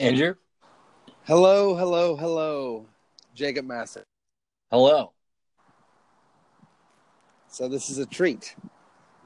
[0.00, 0.34] Andrew?
[1.24, 2.86] Hello, hello, hello,
[3.34, 4.02] Jacob Massey.
[4.70, 5.12] Hello.
[7.48, 8.54] So this is a treat.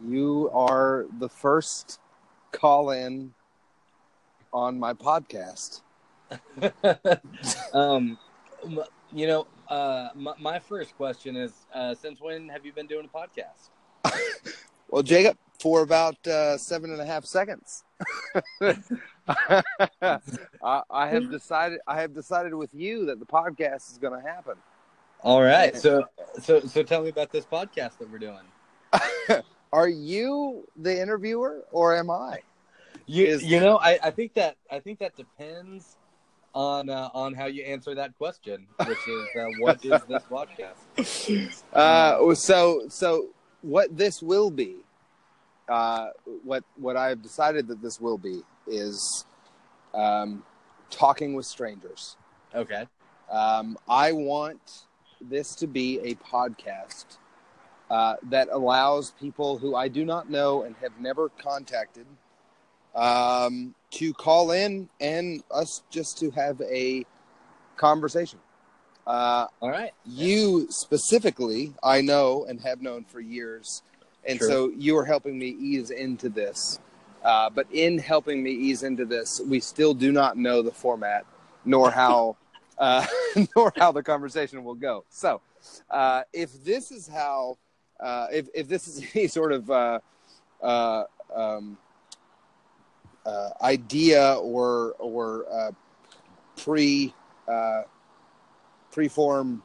[0.03, 2.01] You are the first
[2.53, 3.35] call in
[4.51, 5.83] on my podcast.
[7.75, 8.19] um,
[9.13, 13.07] you know, uh, my, my first question is uh, since when have you been doing
[13.13, 13.69] a podcast?
[14.89, 17.83] Well, Jacob, for about uh, seven and a half seconds,
[20.63, 21.81] I, I have decided.
[21.87, 24.55] I have decided with you that the podcast is going to happen.
[25.23, 25.77] All right.
[25.77, 26.05] So,
[26.41, 29.43] so, so tell me about this podcast that we're doing.
[29.73, 32.41] Are you the interviewer or am I?
[33.07, 35.97] You, Is- you know, I, I think that I think that depends
[36.55, 41.53] on uh, on how you answer that question, which is uh, what is this podcast?
[41.73, 43.29] Uh, so so
[43.63, 44.77] what this will be,
[45.69, 46.09] uh,
[46.45, 49.25] what what I have decided that this will be is
[49.95, 50.43] um,
[50.91, 52.17] talking with strangers.
[52.55, 52.87] Okay.
[53.31, 54.61] Um, I want
[55.21, 57.19] this to be a podcast
[57.91, 62.07] uh, that allows people who I do not know and have never contacted
[62.95, 67.07] um, to call in and us just to have a
[67.77, 68.39] conversation.
[69.07, 69.93] Uh, All right.
[70.07, 73.83] you specifically, I know and have known for years,
[74.25, 74.49] and True.
[74.49, 76.81] so you are helping me ease into this.
[77.25, 81.25] Uh, but in helping me ease into this, we still do not know the format
[81.65, 82.37] nor how
[82.79, 83.07] uh,
[83.57, 85.05] nor how the conversation will go.
[85.09, 85.41] So,
[85.91, 87.59] uh, if this is how,
[88.01, 90.01] uh, if if this is any sort of uh,
[90.61, 91.79] uh, um,
[93.25, 95.71] uh, idea or or uh,
[96.57, 97.15] pre
[97.47, 97.83] uh,
[98.93, 99.61] preform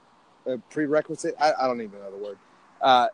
[0.47, 3.09] uh, prerequisite, I, I don't even know the word.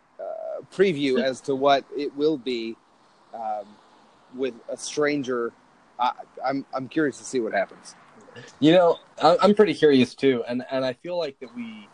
[0.74, 2.76] Preview as to what it will be
[3.34, 3.66] um,
[4.36, 5.52] with a stranger.
[6.00, 6.12] I,
[6.46, 7.96] I'm I'm curious to see what happens.
[8.60, 11.88] You know, I'm pretty curious too, and and I feel like that we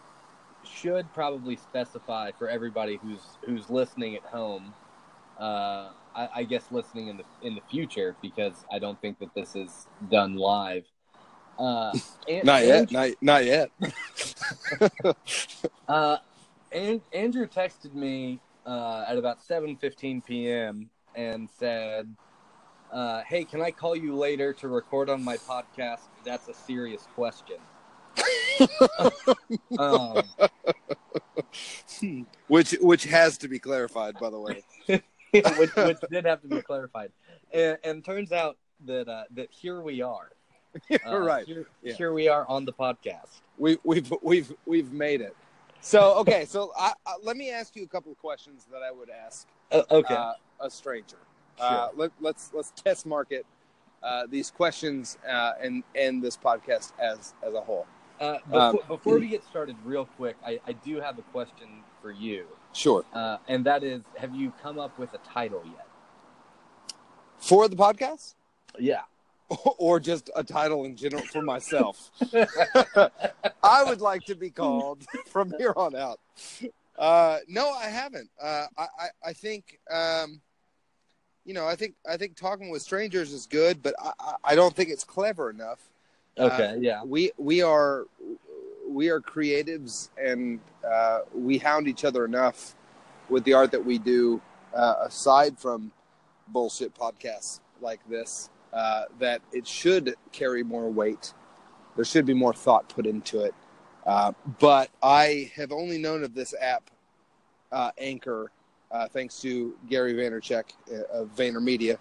[0.63, 4.73] should probably specify for everybody who's who's listening at home.
[5.39, 9.33] Uh, I, I guess listening in the in the future because I don't think that
[9.35, 10.85] this is done live.
[11.57, 11.93] Uh,
[12.29, 12.79] and, Not yet.
[12.79, 13.71] and- Not not yet.
[15.87, 16.17] Uh,
[16.71, 20.89] and Andrew texted me uh, at about 7:15 p.m.
[21.15, 22.13] and said,
[22.93, 26.07] uh, "Hey, can I call you later to record on my podcast?
[26.23, 27.57] That's a serious question."
[29.79, 30.23] um,
[32.47, 34.63] which which has to be clarified, by the way.
[35.31, 37.11] which, which did have to be clarified,
[37.51, 40.29] and, and turns out that uh, that here we are.
[41.03, 41.47] Uh, right.
[41.47, 41.95] Here, Yeah.
[41.95, 43.41] here we are on the podcast.
[43.57, 45.35] We we've we've we've made it.
[45.81, 46.45] So okay.
[46.45, 49.47] So I, I, let me ask you a couple of questions that I would ask
[49.71, 50.13] Uh, okay.
[50.13, 51.17] uh, a stranger.
[51.59, 53.45] Uh, let, let's let's test market
[54.01, 57.85] uh, these questions uh, and and this podcast as as a whole.
[58.19, 61.67] Uh, before, um, before we get started, real quick, I, I do have a question
[62.01, 62.47] for you.
[62.73, 63.05] Sure.
[63.13, 65.87] Uh, and that is, have you come up with a title yet?
[67.37, 68.35] For the podcast,
[68.77, 69.03] Yeah.
[69.77, 72.11] or just a title in general for myself.
[73.63, 76.19] I would like to be called from here on out.
[76.97, 78.29] Uh, no, I haven't.
[78.41, 80.41] Uh, I, I, I think, um,
[81.45, 84.75] you know, I think, I think talking with strangers is good, but I, I- don't
[84.75, 85.79] think it's clever enough.
[86.37, 86.77] Okay.
[86.79, 87.03] yeah.
[87.03, 88.05] We, we are,
[88.87, 92.75] we are creatives and uh, we hound each other enough
[93.29, 94.41] with the art that we do,
[94.75, 95.91] uh, aside from
[96.47, 101.33] bullshit podcasts like this, uh, that it should carry more weight.
[101.95, 103.53] There should be more thought put into it.
[104.05, 106.89] Uh, but I have only known of this app,
[107.71, 108.51] uh, Anchor,
[108.91, 111.97] uh, thanks to Gary Vaynerchuk uh, of VaynerMedia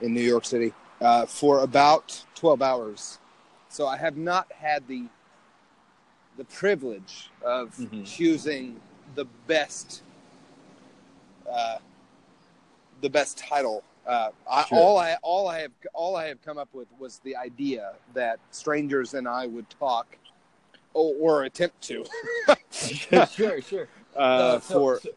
[0.00, 3.18] in New York City, uh, for about 12 hours.
[3.68, 5.06] So I have not had the
[6.36, 8.06] the privilege of Mhm.
[8.06, 8.80] choosing
[9.14, 10.02] the best
[11.50, 11.78] uh,
[13.00, 13.82] the best title.
[14.10, 14.78] Uh, I, Sure.
[14.78, 18.40] all I all I have all I have come up with was the idea that
[18.50, 20.18] strangers and I would talk
[20.94, 22.04] or, or attempt to
[22.72, 23.60] sure.
[23.62, 23.88] Sure.
[24.16, 25.08] uh, Uh, so- for so,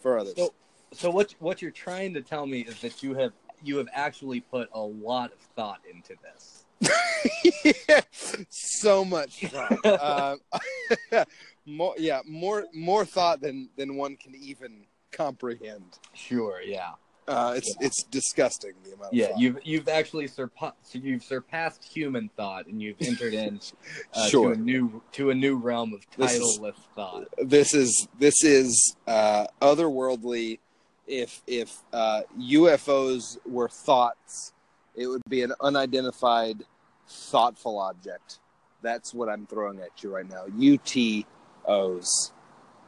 [0.00, 0.34] for others.
[0.36, 0.54] so,
[0.92, 3.32] so what what you're trying to tell me is that you have
[3.62, 6.64] you have actually put a lot of thought into this.
[8.48, 9.84] so much thought.
[11.12, 11.24] uh,
[11.66, 15.98] more, yeah, more more thought than than one can even comprehend.
[16.14, 16.62] Sure.
[16.62, 16.92] Yeah.
[17.28, 19.12] Uh, it's it's disgusting the amount.
[19.12, 19.28] Of Yeah.
[19.28, 19.38] thought.
[19.38, 23.60] You've you've actually surpassed you've surpassed human thought, and you've entered in
[24.14, 24.54] uh, Sure.
[24.54, 26.60] to a new to a new realm of This is-
[26.96, 27.24] thought.
[27.38, 30.58] this is this is uh, otherworldly.
[31.06, 34.52] If if uh, UFOs were thoughts,
[34.94, 36.64] it would be an unidentified
[37.08, 38.38] thoughtful object.
[38.82, 40.44] That's what I'm throwing at you right now.
[40.46, 42.32] UTOs.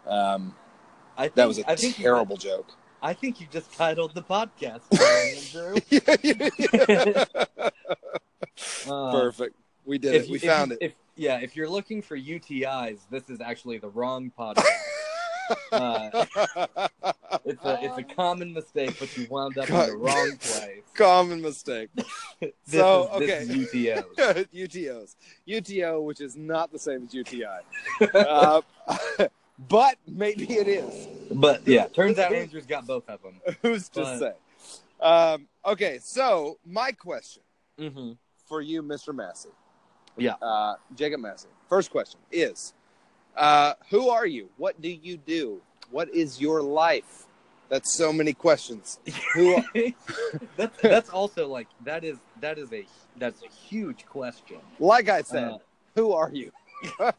[0.06, 0.54] Um,
[1.16, 2.68] I think, that was a I terrible joke.
[3.02, 4.82] I think you just titled the podcast,
[5.50, 7.24] Andrew.
[8.88, 9.56] Uh, Perfect.
[9.84, 10.26] We did if it.
[10.26, 10.84] you- We if found you- it.
[10.86, 14.64] If, yeah, if you're looking for UTIs, this is actually the wrong podcast.
[15.72, 16.24] uh,
[17.44, 20.82] It's a it's a common mistake, but you wound up in the wrong place.
[20.94, 21.88] Common mistake.
[22.40, 24.48] This So, is, this is UTOs.
[24.54, 25.16] UTOs.
[25.46, 27.44] UTO, which is not the same as UTI.
[28.14, 28.60] uh,
[29.68, 31.08] but maybe it is.
[31.30, 33.40] But yeah, turns out Andrew's got both of them.
[33.62, 34.32] Who's to But- say?
[35.00, 37.42] Um, okay, so my question
[37.78, 38.12] Mm-hmm.
[38.46, 39.14] for you, Mr.
[39.14, 39.48] Massey.
[40.18, 40.34] Yeah.
[40.42, 41.48] Uh, Jacob Massey.
[41.68, 42.74] First question is
[43.36, 44.50] uh, Who are you?
[44.58, 45.62] What do you do?
[45.90, 47.24] What is your life?
[47.70, 48.98] That's so many questions.
[49.34, 49.62] Who,
[50.56, 52.84] that's that's also like that is that is a
[53.16, 54.58] that's a huge question.
[54.80, 55.58] like I said, Uh,
[55.94, 56.50] who are you?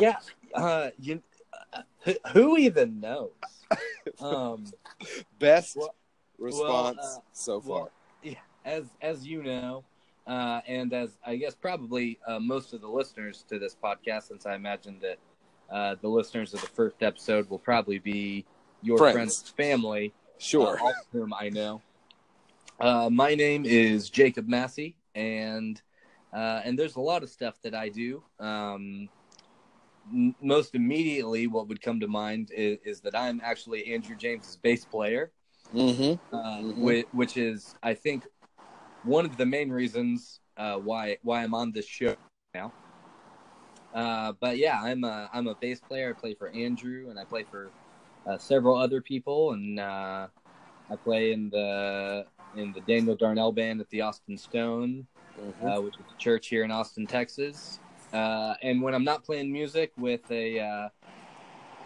[0.00, 0.16] yeah,
[0.54, 1.22] uh, you,
[2.04, 3.30] who, who even knows?
[4.20, 4.64] Um,
[5.38, 5.94] Best Well-
[6.38, 7.70] response well, uh, so far.
[7.70, 7.90] well,
[8.22, 8.34] yeah,
[8.64, 9.84] as as you know,
[10.26, 14.46] uh, and as I guess probably uh, most of the listeners to this podcast, since
[14.46, 15.18] I imagine that
[15.70, 18.44] uh, the listeners of the first episode will probably be
[18.82, 19.14] your Friends.
[19.14, 20.78] friends, family, sure.
[20.78, 21.80] uh, all of whom I know.
[22.80, 25.80] Uh, my name is Jacob Massey, and
[26.32, 28.22] uh, and there's a lot of stuff that I do.
[28.40, 29.08] Um,
[30.12, 34.56] m- most immediately, what would come to mind is, is that I'm actually Andrew James's
[34.56, 35.32] bass player
[35.74, 36.34] mm-hmm.
[36.34, 36.76] uh, Mhm.
[36.82, 38.24] which, which is I think
[39.04, 42.14] one of the main reasons uh, why why I'm on this show
[42.54, 42.72] now.
[43.94, 46.10] Uh, but yeah, I'm a I'm a bass player.
[46.10, 47.72] I play for Andrew, and I play for
[48.26, 50.28] uh, several other people, and uh,
[50.90, 55.06] I play in the in the Daniel Darnell band at the Austin Stone,
[55.38, 55.66] Mm-hmm.
[55.66, 57.78] uh, which is a church here in Austin, Texas.
[58.12, 60.88] Uh, and when I'm not playing music with a uh,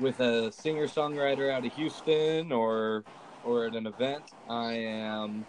[0.01, 3.05] with a singer songwriter out of Houston or
[3.45, 5.47] or at an event, I am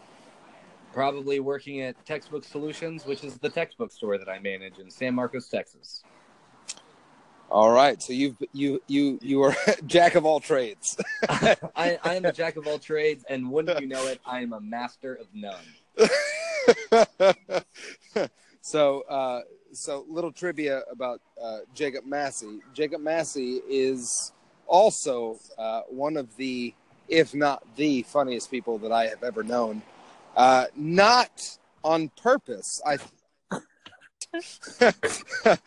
[0.94, 5.16] probably working at Textbook Solutions, which is the textbook store that I manage in San
[5.16, 6.04] Marcos, Texas.
[7.50, 8.02] All right.
[8.02, 9.56] So you've you you you are
[9.86, 10.98] jack of all trades.
[11.30, 14.54] I, I am a jack of all trades, and wouldn't you know it, I am
[14.54, 15.56] a master of none.
[18.62, 19.42] so uh,
[19.76, 22.60] so little trivia about uh, Jacob Massey.
[22.74, 24.32] Jacob Massey is
[24.68, 26.74] also uh, one of the,
[27.08, 29.82] if not the funniest people that I have ever known.
[30.36, 32.82] Uh, not on purpose.
[32.86, 32.98] I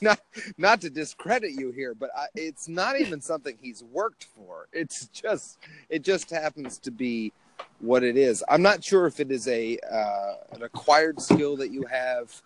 [0.00, 0.20] not
[0.58, 4.68] not to discredit you here, but I, it's not even something he's worked for.
[4.72, 5.58] It's just
[5.88, 7.32] it just happens to be
[7.80, 8.44] what it is.
[8.48, 12.42] I'm not sure if it is a uh, an acquired skill that you have,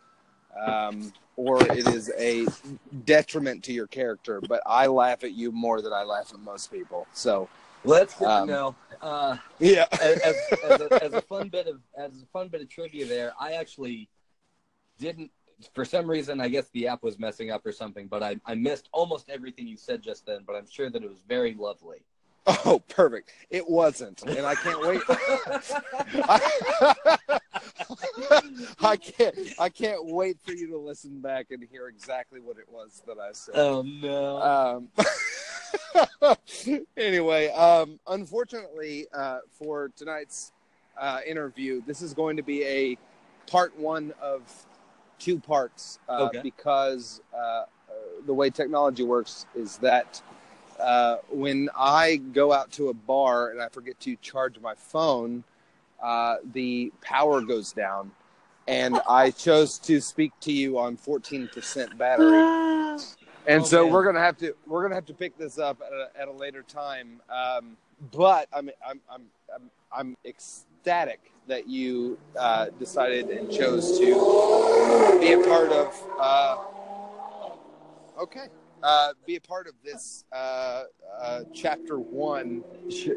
[0.58, 2.46] um, or it is a
[3.04, 4.40] detriment to your character.
[4.40, 7.06] But I laugh at you more than I laugh at most people.
[7.12, 7.49] So
[7.84, 8.75] let's good Um, know.
[9.00, 12.60] Uh, yeah, as, as, as, a, as a fun bit of as a fun bit
[12.60, 14.08] of trivia there, I actually
[14.99, 15.31] didn't
[15.75, 18.54] for some reason I guess the app was messing up or something, but I, I
[18.54, 21.99] missed almost everything you said just then, but I'm sure that it was very lovely.
[22.46, 23.31] oh perfect.
[23.50, 25.00] It wasn't, and I can't wait.
[26.28, 27.38] I,
[28.80, 29.36] I can't.
[29.58, 33.18] I can't wait for you to listen back and hear exactly what it was that
[33.18, 33.54] I said.
[33.56, 34.42] oh no.
[34.42, 36.37] Um,
[36.96, 40.52] anyway, um, unfortunately uh, for tonight's
[41.00, 42.96] uh, interview, this is going to be a
[43.50, 44.42] part one of
[45.18, 46.40] two parts uh, Okay.
[46.42, 47.64] because uh, uh,
[48.26, 50.20] the way technology works is that
[50.80, 55.44] uh, when I go out to a bar and I forget to charge my phone,
[56.02, 58.11] uh, the power goes down.
[58.68, 62.99] And I chose to speak to you on 14% battery.
[63.44, 63.92] And Oh, so man.
[63.92, 66.32] we're gonna have to we're gonna have to pick this up at a, at a
[66.32, 67.21] later time.
[67.28, 67.76] Um,
[68.12, 75.32] but I'm I'm I'm I'm, I'm ecstatic that you uh, decided and chose to be
[75.32, 76.00] a part of.
[76.21, 76.56] Uh,
[78.21, 78.47] okay,
[78.82, 80.84] uh, be a part of this uh,
[81.20, 83.16] uh, chapter one Sure.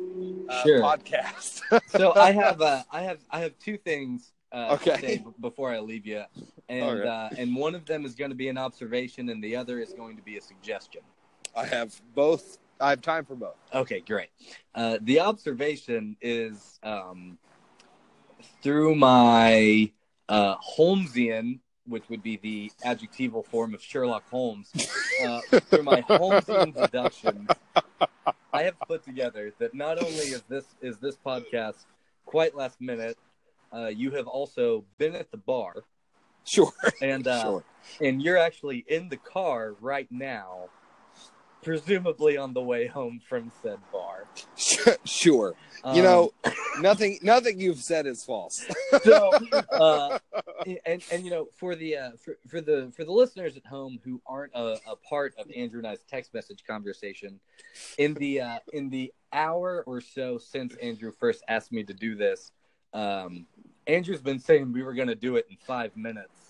[0.50, 1.62] uh, podcast.
[1.88, 4.91] so I have uh, I have I have two things uh, Okay.
[4.95, 6.24] to say b- before I leave you,
[6.69, 7.07] and Alright.
[7.07, 9.93] uh, and one of them is going to be an observation, and the other is
[9.93, 11.01] going to be a suggestion.
[11.55, 12.57] I have both.
[12.79, 13.55] I have time for both.
[13.74, 14.29] Okay, great.
[14.74, 17.38] Uh, the observation is um,
[18.62, 19.91] through my
[20.27, 24.72] uh, Holmesian, which would be the adjectival form of Sherlock Holmes,
[25.24, 27.50] uh, through my Holmesian deductions,
[28.54, 31.86] I have put together that not only is this is this podcast
[32.25, 33.18] quite last minute,
[33.74, 35.84] uh, you have also been at the bar
[36.44, 36.72] Sure.
[37.01, 37.63] and uh, sure.
[38.01, 40.70] and you're actually in the car right now,
[41.65, 44.25] presumably on the way home from said bar.
[45.05, 45.55] Sure.
[45.84, 46.31] Um, You know,
[46.79, 48.65] nothing nothing you've said is false.
[49.03, 49.31] so
[49.72, 50.19] uh,
[50.86, 54.00] and and you know for the uh, for, for the for the listeners at home
[54.03, 57.39] who aren't a, a part of Andrew and I's text message conversation
[57.98, 62.15] in the uh, in the hour or so since Andrew first asked me to do
[62.15, 62.51] this
[62.93, 63.45] um,
[63.88, 66.45] Andrew's been saying we were going to do it in five minutes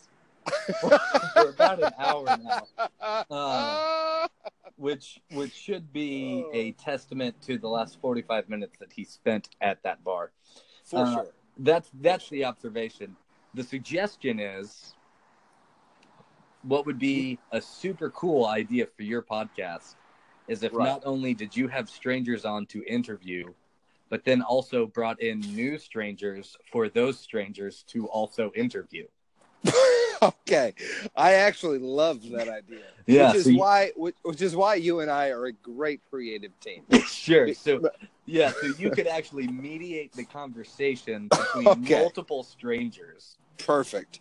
[1.34, 2.68] for about an hour now
[3.30, 3.78] Uh,
[4.78, 9.82] which which should be a testament to the last 45 minutes that he spent at
[9.84, 10.32] that bar
[10.84, 11.28] For uh, sure.
[11.60, 13.16] that's that's the observation.
[13.54, 14.96] The suggestion is
[16.64, 19.96] what would be a super cool idea for your podcast
[20.48, 20.86] is if Right.
[20.86, 23.54] not only did you have strangers on to interview,
[24.10, 29.08] but then also brought in new strangers for those strangers to also interview.
[30.48, 30.74] okay.
[31.16, 32.86] I actually love that idea.
[33.08, 35.52] Yeah, which is so you- why which, which is why you and I are a
[35.54, 36.84] great creative team.
[37.06, 37.54] Sure.
[37.54, 37.90] So
[38.26, 42.00] yeah, so you could actually mediate the conversation between Okay.
[42.00, 43.38] multiple strangers.
[43.58, 44.20] Perfect.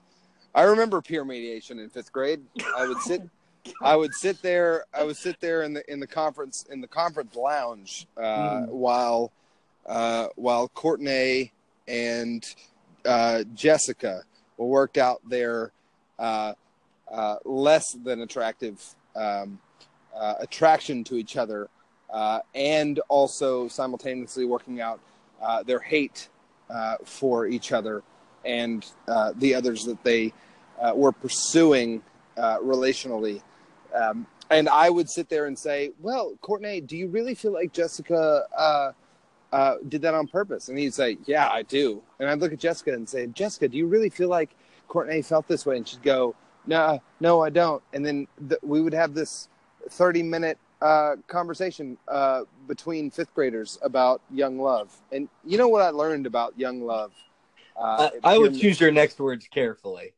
[0.54, 2.40] I remember peer mediation in fifth grade.
[2.76, 3.22] I would sit
[3.82, 6.86] I would sit there I would sit there in the in the conference in the
[6.88, 8.68] conference lounge uh, Mhm.
[8.68, 9.32] while
[9.86, 11.52] uh, while Courtney
[11.88, 12.44] and
[13.04, 14.22] uh, Jessica
[14.56, 15.72] worked out their
[16.18, 16.54] uh,
[17.10, 18.82] uh, less than attractive
[19.16, 19.58] um,
[20.14, 21.68] uh, attraction to each other,
[22.12, 25.00] uh, and also simultaneously working out
[25.66, 26.28] their hate
[27.04, 28.02] for each other
[28.44, 28.86] and
[29.36, 30.32] the others that they
[30.94, 32.02] were pursuing
[32.36, 33.42] relationally.
[33.94, 37.72] Um, and I would sit there and say, "Well, Courtney, do you really feel like
[37.72, 38.92] Jessica uh,
[39.52, 42.58] uh, did that on purpose?" And he'd say, "Yeah, I do." And I'd look at
[42.58, 44.50] Jessica and say, "Jessica, do you really feel like
[44.88, 46.34] Courtney felt this way?" And she'd go,
[46.66, 49.48] "No, no, I don't." And then th- we would have this
[49.90, 54.94] thirty-minute uh, conversation uh, between fifth graders about young love.
[55.12, 57.12] And you know what I learned about young love?
[57.76, 60.12] Uh, I, I would choose your next words carefully.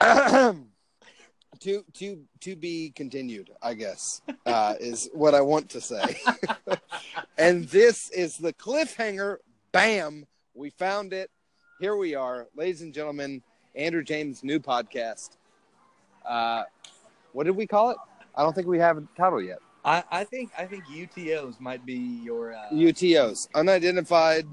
[0.00, 6.16] to to to be continued i guess uh, is what i want to say
[7.38, 9.36] and this is the cliffhanger
[9.70, 11.30] bam we found it
[11.80, 13.42] here we are ladies and gentlemen
[13.74, 15.36] andrew james new podcast
[16.26, 16.62] uh,
[17.32, 17.96] what did we call it
[18.36, 21.84] i don't think we have a title yet I, I think I think UTOs might
[21.84, 22.54] be your.
[22.54, 24.46] Uh, utos unidentified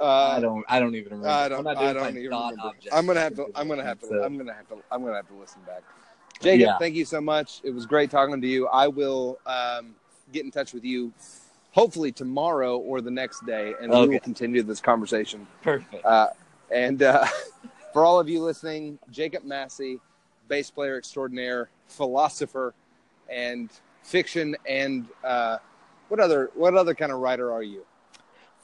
[0.00, 0.64] uh, I don't.
[0.68, 1.28] I don't even remember.
[1.28, 1.66] I don't.
[1.66, 2.72] I don't even remember.
[2.92, 3.46] I'm gonna have to.
[3.54, 4.06] I'm gonna have to.
[4.06, 4.76] So- I'm gonna have to.
[4.90, 5.82] I'm gonna have to listen back.
[6.40, 6.78] Jacob, Yeah.
[6.78, 7.60] thank you so much.
[7.64, 8.68] It was great talking to you.
[8.68, 9.96] I will um,
[10.32, 11.12] get in touch with you,
[11.78, 15.46] hopefully tomorrow or the next day, and we will continue this conversation.
[15.62, 16.04] perfect.
[16.04, 16.28] Uh,
[16.72, 17.24] and uh,
[17.92, 20.00] for all of you listening, Jacob Massey,
[20.48, 22.74] bass player extraordinaire, philosopher,
[23.30, 23.70] and
[24.02, 25.58] fiction, and uh,
[26.08, 27.84] what other what other kind of writer are you?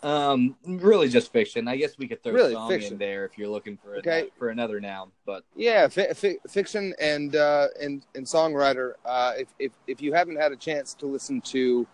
[0.03, 1.67] Um, really just fiction.
[1.69, 2.95] I guess we could throw Really, song fiction.
[2.95, 4.29] in there if you're looking for Okay.
[4.39, 5.13] for another noun.
[5.25, 8.95] But Yeah, fi- fi- fiction and uh, and and songwriter.
[9.07, 11.87] Uh, if, if if you haven't had a chance to listen to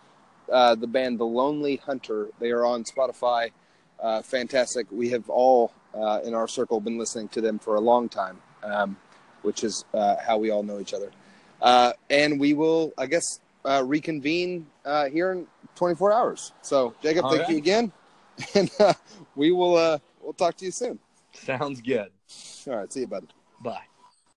[0.51, 3.51] uh, the band The Lonely Hunter, they are on Spotify.
[3.99, 4.87] Uh, fantastic.
[4.91, 8.39] We have all uh, in our circle been listening to them for a long time,
[8.63, 8.97] um,
[9.41, 11.11] which is uh, how we all know each other.
[11.61, 16.51] Uh, and we will, I guess, uh, reconvene uh, here in 24 hours.
[16.61, 17.91] So, Jacob, All thank you again,
[18.55, 18.93] and uh,
[19.35, 20.99] we will uh, we'll talk to you soon.
[21.33, 22.11] sounds good.
[22.67, 23.27] All right, see you, bud.
[23.61, 23.90] Bye.